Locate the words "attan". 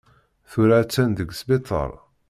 0.81-1.09